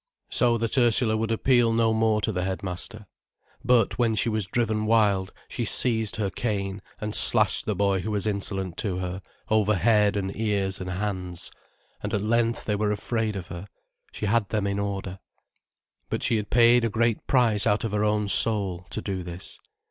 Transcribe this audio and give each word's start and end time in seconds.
So 0.31 0.57
that 0.57 0.79
Ursula 0.79 1.15
would 1.15 1.31
appeal 1.31 1.71
no 1.73 1.93
more 1.93 2.21
to 2.21 2.31
the 2.31 2.43
headmaster, 2.43 3.05
but, 3.63 3.99
when 3.99 4.15
she 4.15 4.29
was 4.29 4.47
driven 4.47 4.87
wild, 4.87 5.31
she 5.47 5.63
seized 5.63 6.15
her 6.15 6.31
cane, 6.31 6.81
and 6.99 7.13
slashed 7.13 7.67
the 7.67 7.75
boy 7.75 7.99
who 7.99 8.09
was 8.09 8.25
insolent 8.25 8.77
to 8.77 8.97
her, 8.97 9.21
over 9.51 9.75
head 9.75 10.17
and 10.17 10.35
ears 10.35 10.81
and 10.81 10.89
hands. 10.89 11.51
And 12.01 12.15
at 12.15 12.21
length 12.23 12.65
they 12.65 12.75
were 12.75 12.91
afraid 12.91 13.35
of 13.35 13.49
her, 13.49 13.67
she 14.11 14.25
had 14.25 14.49
them 14.49 14.65
in 14.65 14.79
order. 14.79 15.19
But 16.09 16.23
she 16.23 16.37
had 16.37 16.49
paid 16.49 16.83
a 16.83 16.89
great 16.89 17.27
price 17.27 17.67
out 17.67 17.83
of 17.83 17.91
her 17.91 18.03
own 18.03 18.27
soul, 18.27 18.87
to 18.89 19.03
do 19.03 19.21
this. 19.21 19.59